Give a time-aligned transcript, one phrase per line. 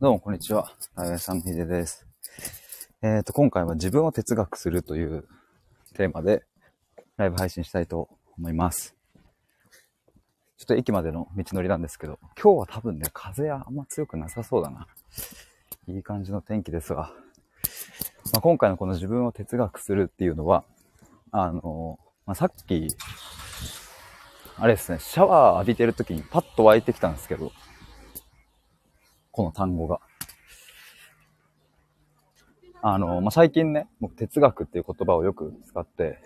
[0.00, 0.70] どうも、こんにちは。
[0.94, 2.06] 大林さん、ひでです。
[3.02, 5.26] えっ、ー、と、今回は自分を哲学するという
[5.94, 6.44] テーマで
[7.16, 8.08] ライブ配信したいと
[8.38, 8.94] 思います。
[10.56, 14.86] ちょっと駅までの道のりなんですけど、今日は多分ね、風はあんま強くなさそうだな。
[15.88, 17.10] いい感じの天気ですが、
[18.32, 20.62] まあ、今回のこの自分を哲学するっていうのは、
[21.32, 22.86] あの、まあ、さっき、
[24.58, 27.50] あれですね、シャワー浴びてる時にパッと湧いてきたんですけど、
[29.38, 30.00] この単語が。
[32.82, 36.18] あの、まあ、最近ね、僕哲学っていう言葉をよく使って、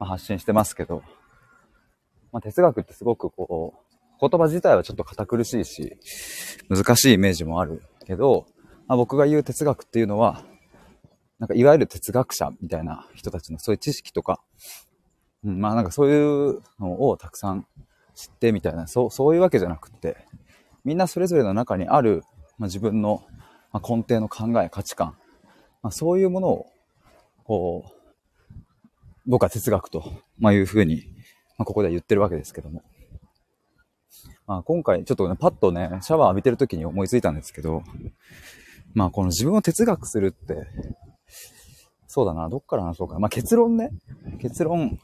[0.00, 1.04] まあ、発信してますけど、
[2.32, 3.84] まあ、哲学ってすごくこ
[4.20, 5.96] う、言葉自体はちょっと堅苦しいし、
[6.68, 8.46] 難しいイメージもあるけど、
[8.88, 10.42] まあ、僕が言う哲学っていうのは、
[11.38, 14.42] なんかいわゆる哲学者みたいな人たちのそういう知識とか、
[15.44, 17.64] うん、まあなんかそういうのをたくさん
[18.16, 20.16] 知ってみたいな、そう、そういうわけじゃなくって、
[20.84, 22.24] みんなそれぞれの中にある
[22.60, 23.24] まあ、自分の
[23.72, 25.16] 根底の考え、価値観、
[25.82, 26.66] まあ、そういうものを、
[27.42, 28.60] こう、
[29.26, 30.04] 僕は哲学と、
[30.38, 31.06] まあ、いうふうに、
[31.56, 32.82] まあ、ここでは言ってるわけですけども。
[34.46, 37.82] まあ、今回ちょっとね、パッとね、シャワー浴びてる時に思いついたんですけど、
[38.94, 40.66] まあこの自分を哲学するって、
[42.08, 43.18] そうだな、どっから話そうか。
[43.20, 43.90] まあ結論ね、
[44.40, 44.98] 結論、い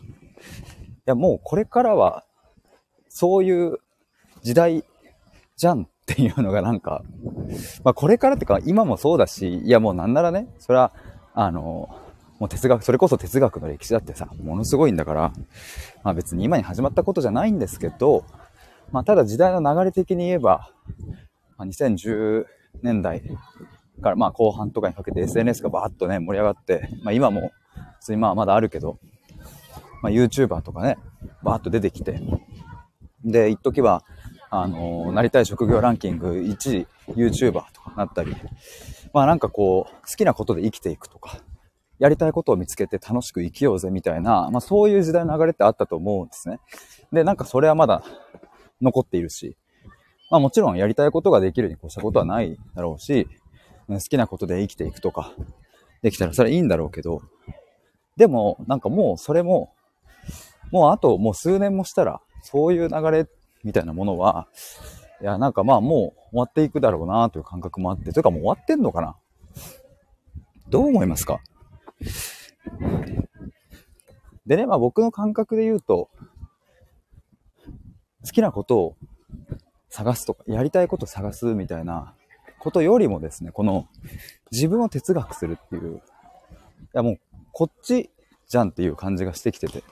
[1.06, 2.24] やもうこれからは、
[3.08, 3.78] そういう
[4.42, 4.84] 時代
[5.56, 7.02] じゃんっっていうのがなんか、
[7.82, 10.92] まあこれからってか今もそうだし、いやもうなんならね、それは、
[11.34, 11.88] あの、
[12.38, 15.32] もう哲学、それこそ哲学の歴史だってさ、ものすごいんだから、
[16.04, 18.24] まあ別に今に始まったことじゃないんですけど、
[18.92, 20.70] まあただ時代の流れ的に言えば、
[21.58, 22.44] まあ、2010
[22.82, 23.22] 年代
[24.00, 27.50] からまあ後半とかにかけて SNS がバーッとね盛り上がって、まあ今も
[27.98, 29.00] 普通にまあまだあるけど、
[30.02, 30.98] まあ YouTuber とかね、
[31.42, 32.20] バーッと出てきて、
[33.24, 34.04] で、一時は
[34.50, 38.34] あの、なりたい職業ランキング1位 YouTuber とかなったり、
[39.12, 41.40] まあなんかこう、好きなことで生きていくとか、
[41.98, 46.60] やりたいことを見つけて楽しく生きようぜみたいな、まあそういう時代の流れってあったと思うんですね。
[47.12, 48.02] で、なんかそれはまだ
[48.80, 49.56] 残っているし、
[50.30, 53.28] まあもちろんやりたいことができるに越したことはないだろうし、
[53.88, 55.32] 好きなことで生きていくとか、
[56.02, 57.22] できたらそれはいいんだろうけど、
[58.16, 59.72] でもなんかもうそれも、
[60.72, 63.26] もうあともう数年もしたら、そういう流れ
[63.66, 64.46] みたいなものは、
[65.20, 69.16] いや、なんかまあもう終わっていくだろうなという感覚もあって、というかもう終わってんのかな？
[70.68, 71.40] どう思いますか？
[74.46, 76.08] でね、まあ僕の感覚で言うと、
[78.24, 78.96] 好きなことを
[79.88, 82.14] 探すとか、やりたいことを探すみたいな
[82.60, 83.88] ことよりもですね、この
[84.52, 86.00] 自分を哲学するっていう、い
[86.92, 88.10] やもうこっち
[88.46, 89.82] じゃんっていう感じがしてきてて、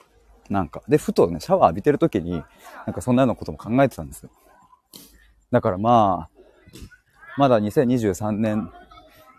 [0.49, 0.83] なんか。
[0.87, 2.43] で、ふとね、シャワー浴びてる時に、
[2.85, 4.29] なんかそんなようなことも考えてたんですよ。
[5.51, 6.35] だからまあ、
[7.37, 8.71] まだ2023年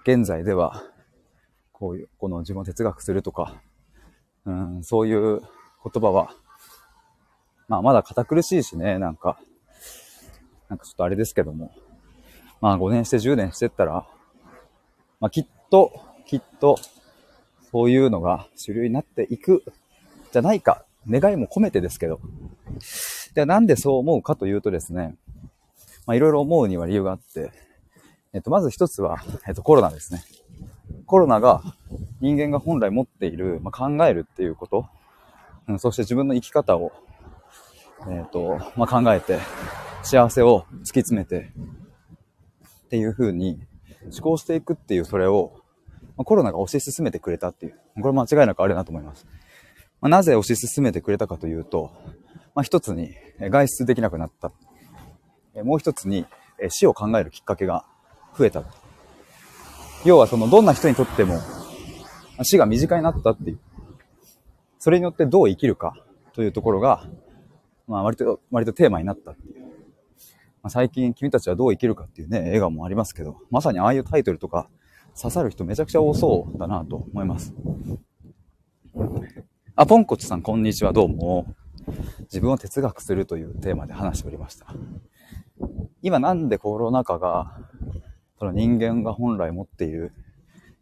[0.06, 0.82] 現在では、
[1.72, 3.54] こういう、この自分を哲学するとか、
[4.44, 6.34] うん、そういう言葉は、
[7.68, 9.38] まあまだ堅苦しいしね、なんか、
[10.68, 11.72] なんかちょっとあれですけども、
[12.60, 14.06] まあ5年して10年してったら、
[15.20, 15.92] まあきっと、
[16.26, 16.78] きっと、
[17.70, 19.62] そういうのが主流になっていく
[20.32, 22.20] じゃないか願いも込めてですけど。
[23.34, 25.16] で、なんでそう思うかというとですね、
[26.06, 27.50] まあ、いろいろ思うには理由があって、
[28.32, 30.22] えっと、まず一つは、えっと、コロナですね。
[31.06, 31.62] コロナが
[32.20, 34.86] 人間が本来持っている、まあ、考えるっていうこと、
[35.68, 36.92] うん、そして自分の生き方を、
[38.08, 39.38] えっと、まあ、考えて、
[40.02, 41.52] 幸せを突き詰めて、
[42.86, 43.58] っていう風に
[44.04, 45.52] 思考していくっていうそれを、
[46.16, 49.26] まあ、コロナが推し進めてくれたっていう、これ間違いなくあるなと思います。
[50.06, 51.90] まあ、なぜ推し進めてくれたかというと、
[52.54, 54.52] まあ、一つに外出できなくなった。
[55.64, 56.26] もう一つに
[56.68, 57.84] 死を考えるきっかけが
[58.38, 58.62] 増えた。
[60.04, 61.40] 要はそのどんな人にとっても
[62.44, 63.58] 死が身近になったっていう。
[64.78, 65.96] それによってどう生きるか
[66.34, 67.02] というところが、
[67.88, 69.60] まあ割と、割とテーマになったっていう。
[69.60, 69.68] ま
[70.68, 74.68] あ、最近君たちはどう生きるかっていうね、映画もありますけど、まさにああいうタイトルとか
[75.20, 77.52] 刺さる人めちゃくちゃ多そうだなと思います。
[79.78, 81.54] あ、ポンコツさん、こんにちは、どうも。
[82.20, 84.68] 自分を哲学するというテーマで話しておりました。
[86.00, 87.58] 今なんでコロナ禍が、
[88.38, 90.14] その人間が本来持っている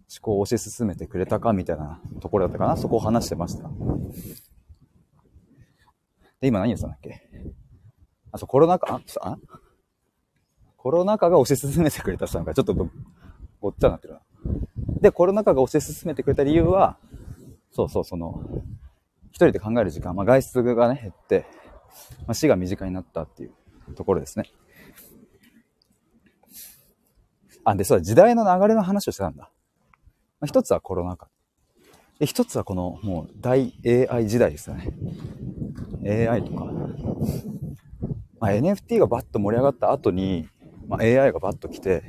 [0.09, 3.69] 思考を推し進めてくれたかみたいなところだったかなそこを話してました。
[6.41, 7.21] で、今何言ってたんだっけ？
[8.31, 9.39] あ、そう、コロナ禍、あ、あ？
[10.77, 12.75] コロナ禍が推し進めてくれた人なんかちょっと
[13.61, 14.21] ごっちゃになってるな。
[15.01, 16.97] で、コロナ禍が推し進めてくれた理由は、
[17.73, 18.41] そうそう、その、
[19.35, 21.45] 一人で考える時間、まあ、外出がね、減って、
[22.21, 23.47] まあ、死が身近になったってい
[23.89, 24.49] うところですね。
[27.65, 29.51] あ、で、そうだ、時代の流れの話をしてたんだ。
[30.39, 31.29] まあ、一つはコロナ禍。
[32.21, 33.75] で、一つはこの、もう、大
[34.09, 34.93] AI 時代ですよね。
[36.31, 36.67] AI とか。
[38.39, 40.49] まあ、NFT がバッと盛り上がった後に、
[40.87, 42.05] まあ、AI がバッと来て、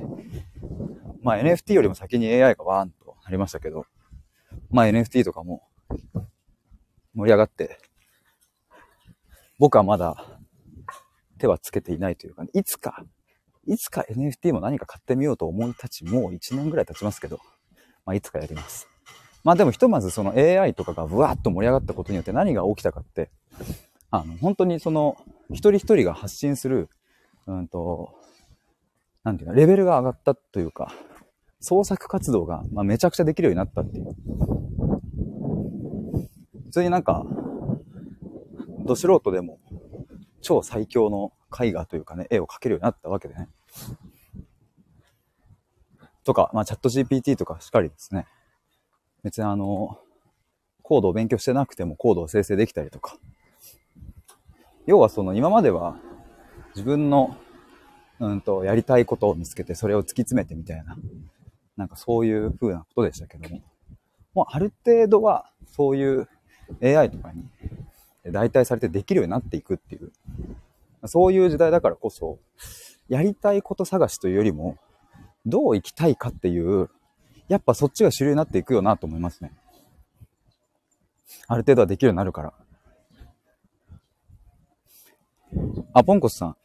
[1.24, 3.88] まあ、NFT よりも先に AI がワーンとなりましたけど、
[4.70, 5.64] まあ、NFT とかも
[7.16, 7.80] 盛り上がって、
[9.58, 10.40] 僕はまだ
[11.38, 13.06] 手はつけていないというか、ね、いつか、
[13.68, 17.40] いつか NFT も何か買ってみようと思い立ち、もう1年ぐらい経ちますけど、
[18.06, 18.88] まあ、いつかやります。
[19.44, 23.30] まあでもひとまずその AI とかがブワーッと盛り上がったことによって何が起きたかって、
[24.10, 25.18] あの、本当にその、
[25.52, 26.90] 一人一人が発信する、
[27.48, 28.16] うんと、
[29.24, 30.94] なんていうか、レベルが上がったというか、
[31.60, 34.06] 創作活動が、まあ、めちゃくちゃできるようになったっていう。
[36.76, 37.26] 通になんか、
[38.86, 39.60] ど素人でも、
[40.42, 43.48] 超最強の絵画というかね、絵を描けるようになったわけでね。
[46.26, 48.28] とか、まあ、チャット GPT とかしっかりですね。
[49.24, 50.00] 別にあの、
[50.82, 53.18] コードを勉強してなくてもコードを生成できたりとか。
[54.86, 55.98] 要はその今までは
[56.76, 57.38] 自分の、
[58.20, 60.98] うんと、やりたいことを見つけてそれを突き詰めてみたいな、
[61.78, 63.62] なんかそういう風なことでしたけども、
[64.34, 66.28] もうある程度はそういう
[66.82, 67.44] AI とかに
[68.32, 70.12] 代替されてできるようになっていくっていう、
[71.06, 72.40] そういう時代だからこそ、
[73.08, 74.78] やりたいこと探しというよりも、
[75.46, 76.90] どう生きたいかっていう
[77.48, 79.52] やっぱそっちが主流になっていくよなと思いますね。
[81.48, 82.54] ある程度はできるようになるから。
[85.94, 86.58] あ、ポンコスさん。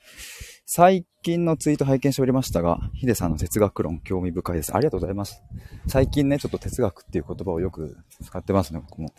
[0.64, 4.74] 最近のツイート拝見しておりましたが、ヒデさんの哲学論興味深いです。
[4.74, 5.42] ありがとうございます。
[5.86, 9.12] 最近ね、ちょっと哲学っていう言葉をよく使ってますね、僕も。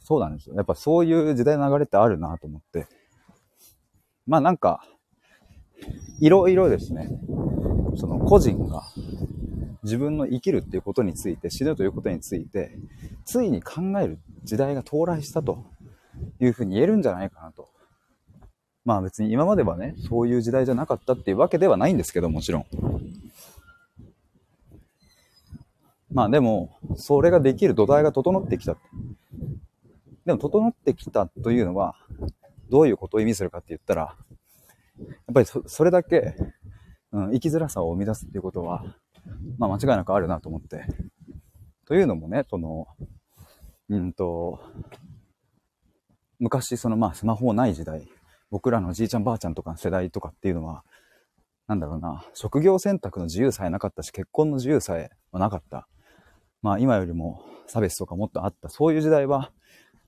[0.00, 0.54] そうなんですよ。
[0.56, 2.86] やっぱそういう時代の流れってあるなと思って。
[4.26, 4.82] まあなんか、
[6.20, 7.08] いろいろですね、
[7.96, 8.84] その個人が
[9.82, 12.78] 自分の生きるっていうことについて、死ぬということについて、
[13.24, 15.64] ついに考える時代が到来したと
[16.40, 17.68] いうふうに言えるんじゃないかなと。
[18.84, 22.66] まあ別に今まではね、そういう時代じゃなかったっていうわけではないんですけど、もちろん。
[26.10, 28.76] まあでも、それができる土台が整ってきた。
[30.24, 31.94] でも整ってきたというのは、
[32.70, 34.16] どういうことを意味するかって言ったら、
[34.98, 36.34] やっぱりそれだけ
[37.12, 38.84] うん、生きづらさを生み出すっていうことは、
[39.58, 40.84] まあ間違いなくあるなと思って。
[41.86, 42.86] というのもね、その、
[43.88, 44.60] うんと、
[46.38, 48.06] 昔そのまあスマホない時代、
[48.50, 50.84] 僕らのじいちゃんばあちゃんとかの世代とかっていうのは、
[51.66, 55.88] なんだろうな、職業選択の自由さえなかったし、結婚の自由さえなかった。
[56.62, 58.68] まあ今よりも差別とかもっとあった。
[58.68, 59.50] そういう時代は、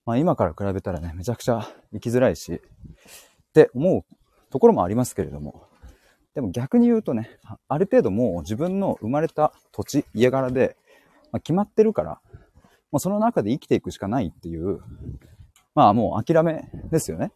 [0.06, 4.05] まあ今から比べたらね、めちゃくちゃ生きづらいし、って思う
[4.50, 5.67] ところもありますけれども、
[6.35, 7.38] でも逆に言うとね、
[7.69, 10.76] ある程度もう自分の生まれた土地、家柄で、
[11.32, 12.20] まあ、決まってるから、
[12.93, 14.81] もうその中で生きていくしかないっていう、
[15.75, 17.32] まあもう諦めですよね。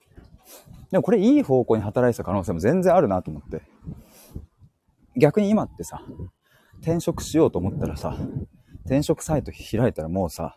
[0.90, 3.62] でもこれいい方向に働いてた可能性も全然あるなと思って。
[5.16, 6.02] 逆に今ってさ、
[6.80, 8.16] 転職しようと思ったらさ、
[8.84, 10.56] 転職サイト開いたらもうさ、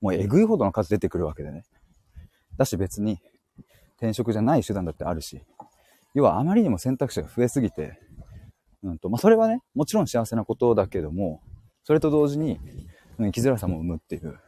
[0.00, 1.64] もうえぐいほどの数出てくるわけでね。
[2.56, 3.18] だし別に
[3.96, 5.42] 転職じゃない手段だってあるし、
[6.14, 7.98] 要はあまりにも選択肢が増えすぎて、
[8.82, 11.40] うんと、まあ、それはね、もちろん幸せなことだけども、
[11.84, 14.40] それと同時に、うん生きづらさも生むっていう。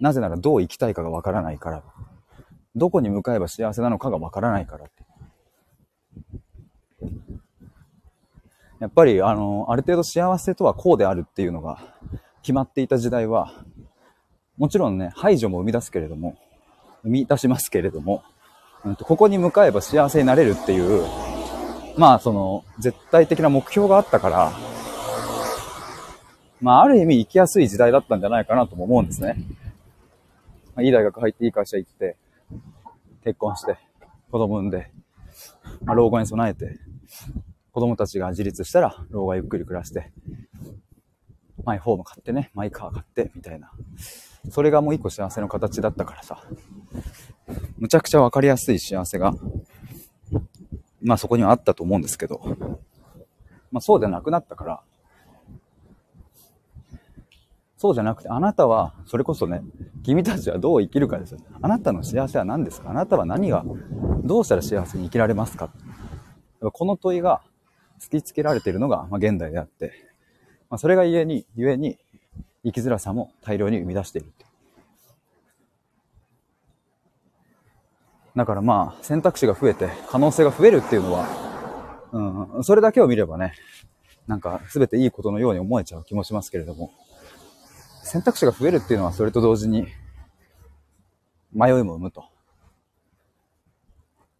[0.00, 1.84] なぜならどう生きたいかがわからないから。
[2.74, 5.04] どこに向かえば幸せなのかがわからないからって。
[8.80, 11.97] やっぱり、あの、ある程度幸せとはこうであるっていうのが
[12.42, 13.52] 決まっていた時代は、
[14.56, 16.36] もちろんね、排除も生み出すけれども、
[17.02, 18.22] 生み出しますけれども、
[18.84, 21.06] うん、ここに向かえば幸せになれるっていう、
[21.96, 24.52] まあその絶対的な目標があったから、
[26.60, 29.36] まあある意味生きやすい時代だったんじゃないかなとも思うんですね。
[30.74, 32.16] まあ、いい大学入っていい会社行って、
[33.24, 33.76] 結婚して、
[34.30, 34.92] 子供産んで、
[35.84, 36.78] まあ、老後に備えて、
[37.72, 40.12] 子供たちが自立したら老後はゆっくり暮らして、
[41.68, 43.70] マイホーム買ってね、マイカー買って、みたいな。
[44.50, 46.42] それがもう一個幸せの形だったからさ。
[47.76, 49.34] むちゃくちゃわかりやすい幸せが、
[51.02, 52.40] まあそこにはあったと思うんですけど、
[53.70, 54.80] まあそうじゃなくなったから、
[57.76, 59.60] そうじゃなくて、あなたは、それこそね、
[60.02, 61.40] 君たちはどう生きるかですよ。
[61.60, 62.88] あなたの幸せは何ですか？
[62.88, 63.62] あなたは何が、
[64.24, 65.68] どうしたら幸せに生きられますか？
[66.72, 67.42] この問いが
[68.00, 70.07] 突きつけられているのが、まあ、現代であって、
[70.70, 71.98] まあ、それが故に、故に、
[72.64, 74.32] 生きづらさも大量に生み出している。
[78.36, 81.26] だからまあ、選択肢が増えて、可能性が増えるっていうのは、
[82.12, 83.54] うん、それだけを見ればね、
[84.26, 86.92] なんか全ていいことのように思えちゃう気もしますけれども、
[88.04, 89.88] 選択肢が増えるっていうのはそれと同時に
[91.52, 92.24] 迷いも生むと。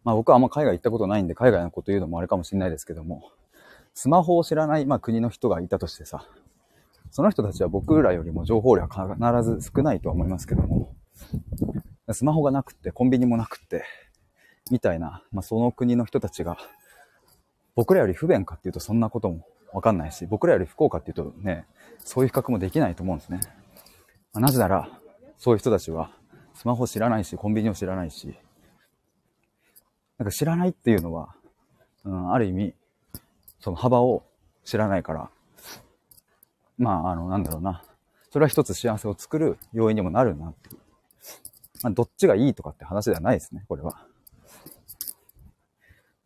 [0.03, 3.31] まあ僕はあんま海外行ったことないんで海外のこと言うのもあれかもしれないですけども、
[4.01, 6.25] スマホを知らない、まあ、国の人がいたとしてさ、
[7.11, 10.95] その人たちは僕らよりも情報量は必ず少ないとは思いますけども、
[12.09, 13.83] スマホがなくって、コンビニもなくって、
[14.71, 16.55] みたいな、まあ、その国の人たちが、
[17.75, 21.65] 僕らより不便かっていうとそんなこともわかんないし、僕らより不幸かっていうとね、
[21.97, 23.41] そういう比較もできないと思うんですね。
[24.31, 24.87] まあ、なぜなら、
[25.37, 26.09] そういう人たちは、
[26.53, 28.33] スマホ知らないし、コンビニを知らないし、
[30.17, 31.35] なんか知らないっていうのは、
[32.05, 32.73] うん、ある意味、
[33.59, 34.23] その幅を
[34.63, 35.29] 知らないから、
[36.77, 37.83] まあ、あの、なんだろうな。
[38.31, 40.77] それは一つ幸せを作る要因にもなるなっていう。
[41.81, 44.05] まあ、どっちがいいとかって話ではないですね、これは。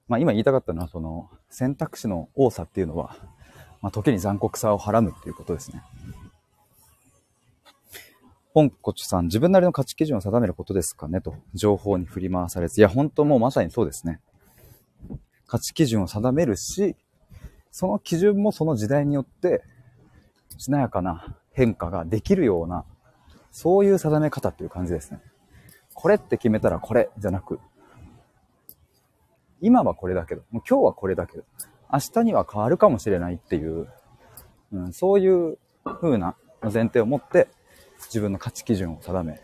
[0.07, 3.15] まあ、今言いたかったのは、その、選択肢の多さっていうのは、
[3.81, 5.81] まあ、時に残酷さをはらむっていうことですね。
[8.53, 12.79] 本コチさん、自分なりの価値基準を定めることですかねと、情報に振り回されず。
[12.79, 14.19] いや、本当もうまさにそうですね。
[15.47, 16.95] 価値基準を定めるし、
[17.73, 19.63] その基準もその時代によって、
[20.59, 22.85] しなやかな変化ができるような、
[23.51, 25.19] そういう定め方っていう感じですね。
[25.95, 27.59] これって決めたらこれじゃなく、
[29.59, 31.43] 今はこれだけど、もう今日はこれだけど、
[31.91, 33.87] 明日には変わるかもしれないっていう、
[34.71, 37.47] うん、そういう風な前提を持って
[38.05, 39.41] 自分の価値基準を定め、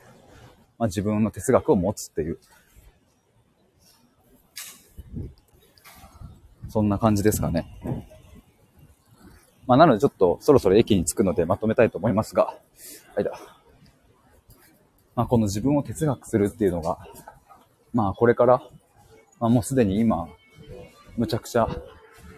[0.78, 2.38] まあ、自分の哲学を持つっていう、
[6.70, 8.19] そんな感じですかね。
[9.70, 12.56] まあ、なのでちょっとそろそろ駅に着くのでまとめたいと思いますが、
[13.16, 13.40] はいだ。
[15.16, 16.98] まあ、この自分を哲学するっていうのが、
[17.94, 18.64] まあ、これから、
[19.40, 20.28] まあ、もうすでに今、
[21.18, 21.70] むちゃくちゃ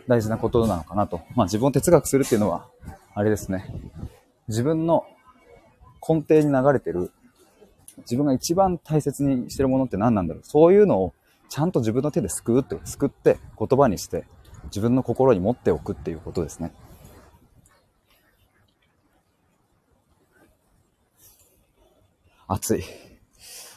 [0.09, 1.21] 大事なことなのかなと。
[1.33, 2.67] まあ、自分を哲学するっていうのは、
[3.15, 3.73] あれですね。
[4.50, 5.05] 自分の
[6.05, 7.11] 根底に流れてる、
[8.00, 10.43] 自分が一番大切にしてるものって何なんだろう。
[10.43, 11.13] そういうのを
[11.47, 14.25] ちゃんと自分の手で救うって、救って言葉にして、
[14.65, 16.73] 自分の心に持っておくっていうことですね。
[22.53, 22.84] 暑い。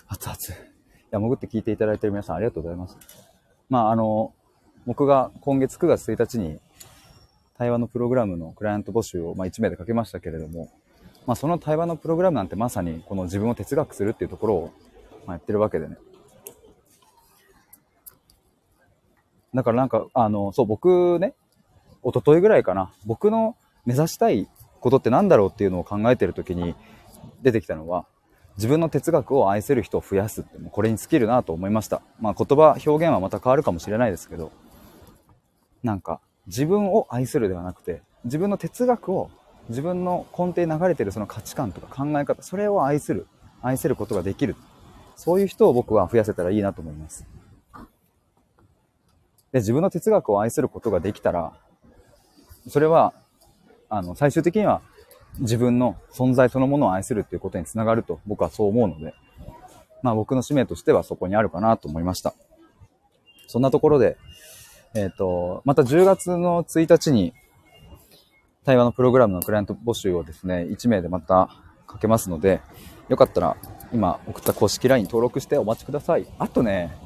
[0.08, 0.36] 熱々。
[0.36, 0.68] い
[1.12, 2.96] や、潜って聞いていただいてる皆さんありがとうございます。
[3.68, 4.34] まあ、あの、
[4.84, 6.58] 僕が今月9月1日に
[7.56, 10.72] 対話のプログラムのクライアント募集を、まあ、1名でかけましたけれども、
[11.24, 14.72] まあ、その対話のプログラムなんてまさにこの自分を哲学するっていうところを、
[15.24, 15.96] まあ、やってるわけでね。
[19.54, 21.34] だからなんか、あの、そう、僕ね、
[22.02, 24.48] 一昨日ぐらいかな、僕の目指したい
[24.80, 26.74] ことって何だろうっていうのを考えてる時に
[27.40, 28.06] 出てきたのは、
[28.56, 32.02] 自分の哲学を愛せる人を増やすって、これに尽きるなと思いました。
[32.20, 34.52] まあ言葉、表現はまた変わるかもしれないですけど、
[35.82, 39.30] なんか自分を愛するではなくて、自分の哲学を、
[39.68, 43.26] 自分の根底に流れてるその価値観とか考え方、それを愛する、
[43.62, 44.56] 愛せることができる。
[45.16, 47.26] そういう人を僕は増やせたらいいなと思います。
[49.52, 51.52] で、自分の哲学を愛することができたら、
[52.68, 53.14] それは、
[53.88, 54.82] あの、最終的には
[55.38, 59.14] 自分の存在そのものを愛するっていうことにつながると僕はそう思うので、
[60.02, 62.34] まあ僕の使命としてはそこにあるかなと思いました。
[63.46, 64.16] そんなところで、
[64.94, 67.34] えっ、ー、と、また10月の1日に
[68.64, 71.50] 対話のプログラムのクライアント募集をですね、1名でまた
[71.86, 72.60] かけますので、
[73.08, 73.56] よかったら
[73.92, 76.26] 今送った公式 LINE 登録してお待ちください。
[76.38, 76.96] あとね、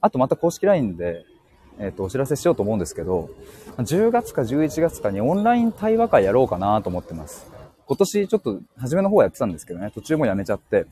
[0.00, 1.24] あとまた公式 LINE で
[1.78, 3.30] えっ、ー、と、お知らせしようと思うんですけど、
[3.78, 7.50] 10月か11月かにオンライン対話会やろうかなと思ってます。
[7.86, 10.86] 今年ちょっと初めの方やってたんですけどね、途中もやめちゃって、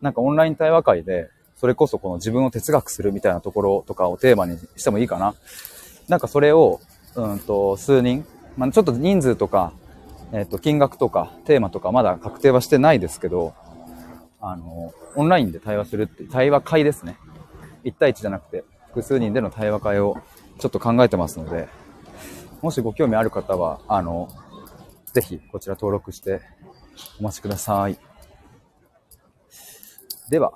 [0.00, 5.34] なんかオンライン対話会で、それこそこの自分を哲学するみたいなところとかをテーマにしてもいいかな。
[6.08, 6.80] なんかそれを、
[7.16, 8.24] うんと、数人、
[8.56, 9.72] まあ、ちょっと人数とか、
[10.32, 13.54] えっ、ー、と、金額とか、テーマとかまだ確定はしてないですけど、
[14.40, 17.16] あの、オンラインで対話するって、対話会ですね。
[17.84, 20.16] 1対1じゃなくて、複数人での対話会を
[20.58, 21.68] ちょっと考えてますので、
[22.62, 24.28] もしご興味ある方は、あの、
[25.12, 26.40] ぜひこちら登録して
[27.20, 27.98] お待ちください。
[30.30, 30.52] では、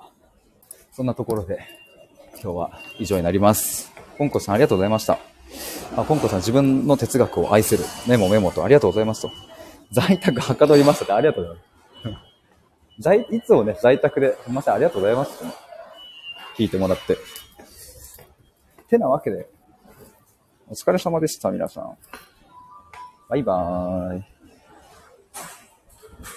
[0.91, 1.59] そんなところで
[2.43, 3.91] 今日は以上になります。
[4.17, 5.17] ポンコさんありがとうございました。
[5.95, 9.31] あ、ポンコさん自分の哲学を愛するメモメモとありがとうございますと。
[9.91, 12.23] 在宅はかどりましたってありがとうございます。
[12.99, 15.43] 在、いつもね、在宅で、すみません、ありがとうございます、
[16.57, 17.17] 聞いてもらって。
[18.93, 19.49] てなわけで、
[20.69, 21.97] お疲れ様でした、皆さん。
[23.27, 24.32] バイバーイ。